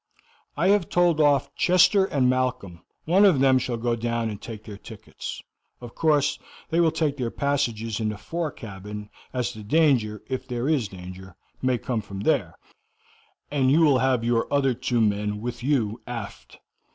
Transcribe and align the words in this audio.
"I 0.57 0.69
have 0.69 0.89
told 0.89 1.21
off 1.21 1.53
Chester 1.53 2.05
and 2.05 2.27
Malcolm; 2.27 2.81
one 3.05 3.23
of 3.23 3.39
them 3.39 3.59
shall 3.59 3.77
go 3.77 3.95
down 3.95 4.31
and 4.31 4.41
take 4.41 4.63
their 4.63 4.79
tickets. 4.79 5.43
Of 5.79 5.93
course, 5.93 6.39
they 6.71 6.79
will 6.79 6.89
take 6.89 7.17
their 7.17 7.29
passages 7.29 7.99
in 7.99 8.09
the 8.09 8.17
fore 8.17 8.49
cabin, 8.51 9.11
as 9.31 9.53
the 9.53 9.61
danger, 9.61 10.23
if 10.27 10.47
there 10.47 10.67
is 10.67 10.87
danger, 10.87 11.35
may 11.61 11.77
come 11.77 12.01
from 12.01 12.21
there, 12.21 12.55
and 13.51 13.69
you 13.69 13.81
will 13.81 13.99
have 13.99 14.23
your 14.23 14.51
other 14.51 14.73
two 14.73 15.01
men 15.01 15.39
with 15.39 15.61
you 15.61 16.01
aft. 16.07 16.57